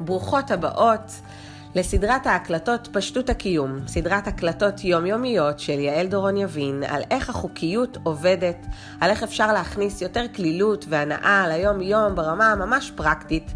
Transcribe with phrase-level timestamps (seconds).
[0.00, 1.12] ברוכות הבאות
[1.74, 8.66] לסדרת ההקלטות פשטות הקיום, סדרת הקלטות יומיומיות של יעל דורון יבין על איך החוקיות עובדת,
[9.00, 13.52] על איך אפשר להכניס יותר כלילות והנאה ליום-יום ברמה ממש פרקטית,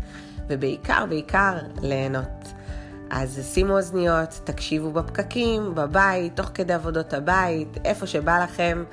[0.48, 2.52] ובעיקר בעיקר ליהנות.
[3.10, 8.84] אז שימו אוזניות, תקשיבו בפקקים, בבית, תוך כדי עבודות הבית, איפה שבא לכם,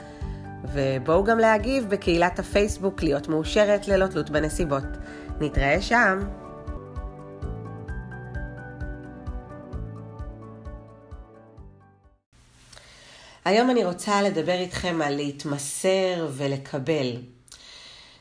[0.74, 4.84] ובואו גם להגיב בקהילת הפייסבוק להיות מאושרת ללא תלות בנסיבות.
[5.40, 6.20] נתראה שם.
[13.46, 17.18] היום אני רוצה לדבר איתכם על להתמסר ולקבל.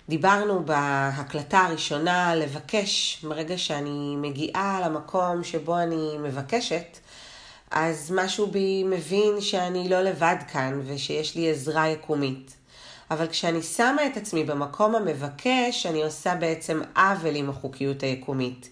[0.09, 6.98] דיברנו בהקלטה הראשונה לבקש, מרגע שאני מגיעה למקום שבו אני מבקשת,
[7.70, 12.57] אז משהו בי מבין שאני לא לבד כאן ושיש לי עזרה יקומית.
[13.10, 18.68] אבל כשאני שמה את עצמי במקום המבקש, אני עושה בעצם עוול עם החוקיות היקומית.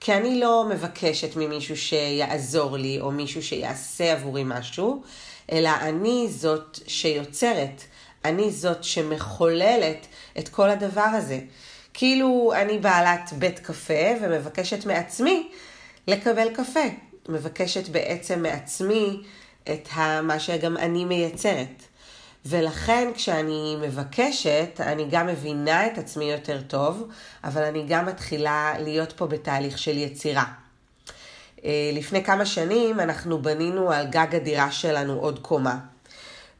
[0.00, 5.02] כי אני לא מבקשת ממישהו שיעזור לי או מישהו שיעשה עבורי משהו,
[5.52, 7.82] אלא אני זאת שיוצרת,
[8.24, 10.06] אני זאת שמחוללת
[10.38, 11.40] את כל הדבר הזה.
[11.94, 15.48] כאילו אני בעלת בית קפה ומבקשת מעצמי
[16.08, 16.84] לקבל קפה.
[17.28, 19.22] מבקשת בעצם מעצמי
[19.64, 19.88] את
[20.22, 21.82] מה שגם אני מייצרת.
[22.48, 27.08] ולכן כשאני מבקשת, אני גם מבינה את עצמי יותר טוב,
[27.44, 30.44] אבל אני גם מתחילה להיות פה בתהליך של יצירה.
[31.64, 35.78] אה, לפני כמה שנים אנחנו בנינו על גג הדירה שלנו עוד קומה.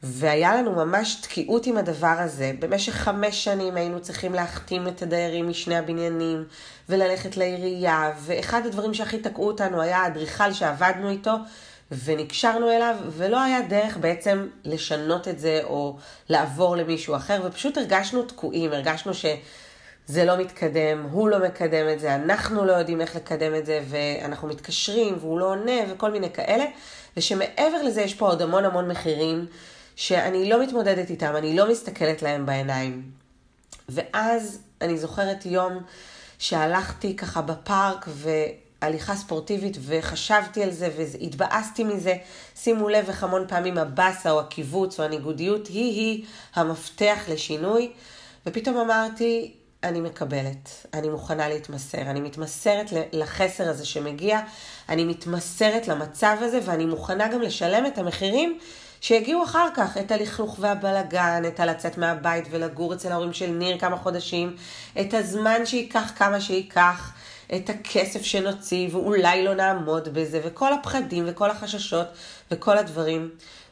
[0.03, 2.51] והיה לנו ממש תקיעות עם הדבר הזה.
[2.59, 6.43] במשך חמש שנים היינו צריכים להחתים את הדיירים משני הבניינים
[6.89, 11.31] וללכת לעירייה, ואחד הדברים שהכי תקעו אותנו היה האדריכל שעבדנו איתו
[11.91, 15.97] ונקשרנו אליו, ולא היה דרך בעצם לשנות את זה או
[16.29, 19.25] לעבור למישהו אחר, ופשוט הרגשנו תקועים, הרגשנו ש...
[20.07, 23.83] זה לא מתקדם, הוא לא מקדם את זה, אנחנו לא יודעים איך לקדם את זה,
[23.89, 26.65] ואנחנו מתקשרים והוא לא עונה וכל מיני כאלה,
[27.17, 29.45] ושמעבר לזה יש פה עוד המון המון מחירים
[29.95, 33.11] שאני לא מתמודדת איתם, אני לא מסתכלת להם בעיניים.
[33.89, 35.83] ואז אני זוכרת יום
[36.39, 38.05] שהלכתי ככה בפארק
[38.81, 42.15] והליכה ספורטיבית וחשבתי על זה והתבאסתי מזה.
[42.55, 47.91] שימו לב איך המון פעמים הבאסה או הקיבוץ או הניגודיות היא-היא המפתח לשינוי.
[48.45, 54.39] ופתאום אמרתי, אני מקבלת, אני מוכנה להתמסר, אני מתמסרת לחסר הזה שמגיע,
[54.89, 58.59] אני מתמסרת למצב הזה ואני מוכנה גם לשלם את המחירים
[59.01, 63.97] שיגיעו אחר כך, את הלכלוך והבלגן, את הלצאת מהבית ולגור אצל ההורים של ניר כמה
[63.97, 64.55] חודשים,
[65.01, 67.13] את הזמן שייקח כמה שייקח,
[67.55, 72.07] את הכסף שנוציא ואולי לא נעמוד בזה, וכל הפחדים וכל החששות
[72.51, 73.29] וכל הדברים.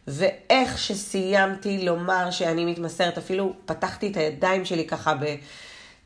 [0.08, 5.14] ואיך שסיימתי לומר שאני מתמסרת, אפילו פתחתי את הידיים שלי ככה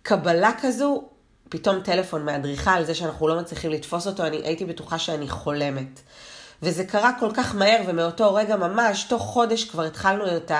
[0.01, 1.03] בקבלה כזו,
[1.49, 5.99] פתאום טלפון מאדריכל על זה שאנחנו לא מצליחים לתפוס אותו, אני הייתי בטוחה שאני חולמת.
[6.63, 10.51] וזה קרה כל כך מהר, ומאותו רגע ממש, תוך חודש כבר התחלנו את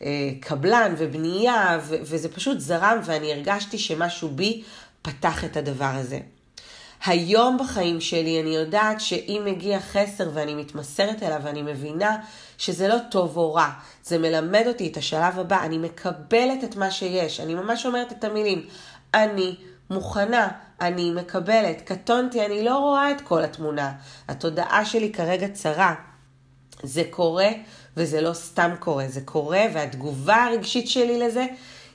[0.00, 4.62] הקבלן ובנייה, וזה פשוט זרם, ואני הרגשתי שמשהו בי
[5.02, 6.18] פתח את הדבר הזה.
[7.04, 12.16] היום בחיים שלי אני יודעת שאם מגיע חסר ואני מתמסרת אליו ואני מבינה
[12.58, 13.70] שזה לא טוב או רע,
[14.04, 18.24] זה מלמד אותי את השלב הבא, אני מקבלת את מה שיש, אני ממש אומרת את
[18.24, 18.66] המילים,
[19.14, 19.56] אני
[19.90, 20.48] מוכנה,
[20.80, 23.92] אני מקבלת, קטונתי, אני לא רואה את כל התמונה.
[24.28, 25.94] התודעה שלי כרגע צרה.
[26.82, 27.48] זה קורה,
[27.96, 31.46] וזה לא סתם קורה, זה קורה, והתגובה הרגשית שלי לזה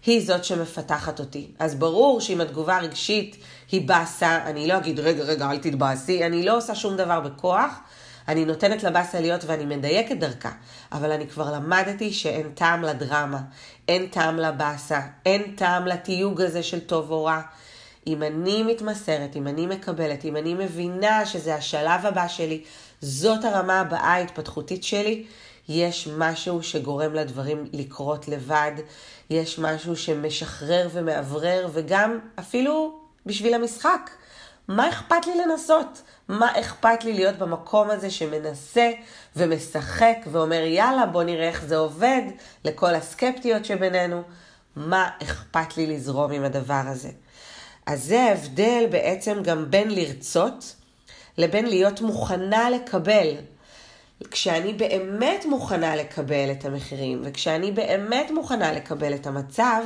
[0.05, 1.47] היא זאת שמפתחת אותי.
[1.59, 3.38] אז ברור שאם התגובה הרגשית
[3.71, 7.79] היא באסה, אני לא אגיד, רגע, רגע, אל תתבאסי, אני לא עושה שום דבר בכוח,
[8.27, 10.51] אני נותנת לבאסה להיות ואני מדייקת דרכה,
[10.91, 13.41] אבל אני כבר למדתי שאין טעם לדרמה,
[13.88, 17.41] אין טעם לבאסה, אין טעם לתיוג הזה של טוב או רע.
[18.07, 22.63] אם אני מתמסרת, אם אני מקבלת, אם אני מבינה שזה השלב הבא שלי,
[23.01, 25.25] זאת הרמה הבאה ההתפתחותית שלי,
[25.69, 28.71] יש משהו שגורם לדברים לקרות לבד,
[29.29, 34.09] יש משהו שמשחרר ומאוורר, וגם אפילו בשביל המשחק.
[34.67, 36.01] מה אכפת לי לנסות?
[36.28, 38.91] מה אכפת לי להיות במקום הזה שמנסה
[39.35, 42.22] ומשחק ואומר יאללה בוא נראה איך זה עובד
[42.66, 44.22] לכל הסקפטיות שבינינו?
[44.75, 47.09] מה אכפת לי לזרום עם הדבר הזה?
[47.85, 50.75] אז זה ההבדל בעצם גם בין לרצות
[51.37, 53.35] לבין להיות מוכנה לקבל.
[54.31, 59.83] כשאני באמת מוכנה לקבל את המחירים, וכשאני באמת מוכנה לקבל את המצב,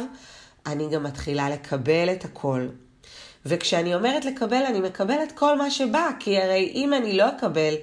[0.66, 2.68] אני גם מתחילה לקבל את הכל.
[3.46, 7.74] וכשאני אומרת לקבל, אני מקבלת כל מה שבא, כי הרי אם אני לא אקבל,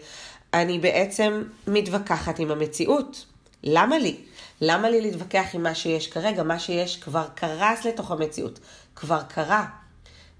[0.55, 3.25] אני בעצם מתווכחת עם המציאות.
[3.65, 4.17] למה לי?
[4.61, 6.43] למה לי להתווכח עם מה שיש כרגע?
[6.43, 8.59] מה שיש כבר קרס לתוך המציאות.
[8.97, 9.67] כבר קרה.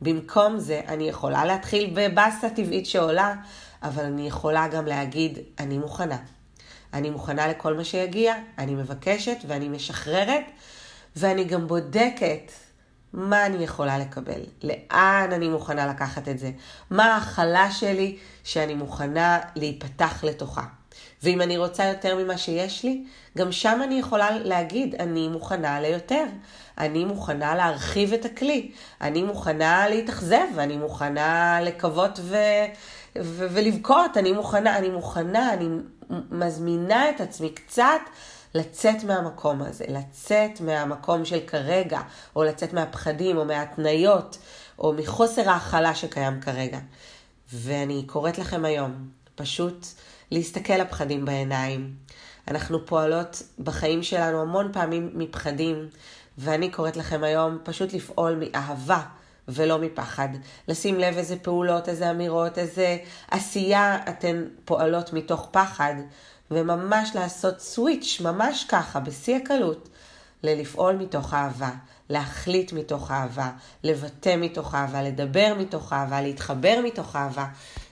[0.01, 3.35] במקום זה, אני יכולה להתחיל בבאסה טבעית שעולה,
[3.83, 6.19] אבל אני יכולה גם להגיד, אני מוכנה.
[6.93, 10.45] אני מוכנה לכל מה שיגיע, אני מבקשת ואני משחררת,
[11.17, 12.53] ואני גם בודקת
[13.13, 16.51] מה אני יכולה לקבל, לאן אני מוכנה לקחת את זה,
[16.91, 20.65] מה ההכלה שלי שאני מוכנה להיפתח לתוכה.
[21.23, 23.05] ואם אני רוצה יותר ממה שיש לי,
[23.39, 26.25] גם שם אני יכולה להגיד, אני מוכנה ליותר.
[26.79, 28.71] אני מוכנה להרחיב את הכלי.
[29.01, 32.37] אני מוכנה להתאכזב, אני מוכנה לקוות ו...
[33.19, 33.47] ו...
[33.51, 35.69] ולבכות, אני מוכנה, אני מוכנה, אני
[36.31, 38.01] מזמינה את עצמי קצת
[38.57, 42.01] לצאת מהמקום הזה, לצאת מהמקום של כרגע,
[42.37, 44.39] או לצאת מהפחדים, או מההתניות,
[44.79, 46.79] או מחוסר ההכלה שקיים כרגע.
[47.53, 49.87] ואני קוראת לכם היום, פשוט
[50.31, 51.95] להסתכל לפחדים בעיניים.
[52.49, 55.89] אנחנו פועלות בחיים שלנו המון פעמים מפחדים,
[56.39, 59.01] ואני קוראת לכם היום פשוט לפעול מאהבה
[59.49, 60.29] ולא מפחד.
[60.69, 62.97] לשים לב איזה פעולות, איזה אמירות, איזה
[63.31, 65.95] עשייה אתן פועלות מתוך פחד,
[66.51, 69.89] וממש לעשות סוויץ', ממש ככה, בשיא הקלות,
[70.43, 71.71] ללפעול מתוך אהבה,
[72.11, 73.51] להחליט מתוך אהבה,
[73.85, 77.47] לבטא מתוך אהבה, לדבר מתוך אהבה, להתחבר מתוך אהבה,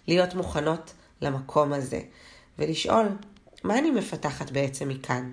[0.08, 0.92] להיות מוכנות
[1.22, 2.00] למקום הזה,
[2.58, 3.08] ולשאול,
[3.64, 5.32] מה אני מפתחת בעצם מכאן?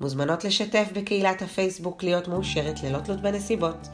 [0.00, 3.88] מוזמנות לשתף בקהילת הפייסבוק להיות מאושרת ללא תלות בנסיבות.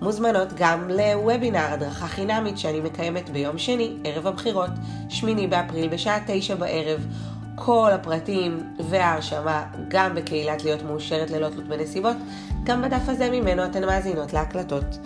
[0.00, 4.70] מוזמנות גם לוובינר הדרכה חינמית שאני מקיימת ביום שני, ערב הבחירות,
[5.08, 7.06] שמיני באפריל בשעה תשע בערב.
[7.54, 12.16] כל הפרטים וההרשמה גם בקהילת להיות מאושרת ללא תלות בנסיבות,
[12.64, 14.98] גם בדף הזה ממנו אתן מאזינות להקלטות.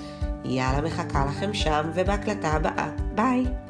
[0.44, 2.88] יאללה, מחכה לכם שם ובהקלטה הבאה.
[3.14, 3.67] ביי!